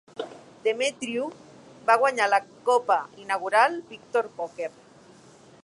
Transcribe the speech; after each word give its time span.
Demetriou 0.67 1.27
va 1.89 1.97
guanyar 2.03 2.29
la 2.31 2.39
cope 2.71 2.99
inaugural 3.25 3.77
Victor 3.93 4.31
Poker. 4.41 4.71